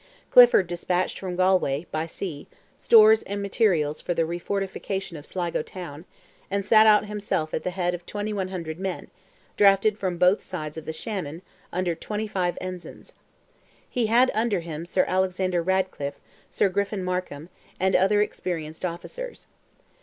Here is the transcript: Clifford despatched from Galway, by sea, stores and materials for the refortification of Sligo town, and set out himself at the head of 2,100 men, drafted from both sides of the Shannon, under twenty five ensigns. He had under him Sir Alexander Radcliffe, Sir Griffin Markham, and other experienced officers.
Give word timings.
Clifford 0.31 0.65
despatched 0.65 1.19
from 1.19 1.35
Galway, 1.35 1.85
by 1.91 2.07
sea, 2.07 2.47
stores 2.75 3.21
and 3.21 3.39
materials 3.39 4.01
for 4.01 4.15
the 4.15 4.23
refortification 4.25 5.15
of 5.15 5.27
Sligo 5.27 5.61
town, 5.61 6.05
and 6.49 6.65
set 6.65 6.87
out 6.87 7.05
himself 7.05 7.53
at 7.53 7.61
the 7.61 7.69
head 7.69 7.93
of 7.93 8.03
2,100 8.07 8.79
men, 8.79 9.11
drafted 9.57 9.99
from 9.99 10.17
both 10.17 10.41
sides 10.41 10.75
of 10.75 10.85
the 10.85 10.91
Shannon, 10.91 11.43
under 11.71 11.93
twenty 11.93 12.25
five 12.25 12.57
ensigns. 12.59 13.13
He 13.87 14.07
had 14.07 14.31
under 14.33 14.61
him 14.61 14.87
Sir 14.87 15.05
Alexander 15.07 15.61
Radcliffe, 15.61 16.19
Sir 16.49 16.67
Griffin 16.67 17.03
Markham, 17.03 17.49
and 17.79 17.95
other 17.95 18.23
experienced 18.23 18.83
officers. 18.83 19.45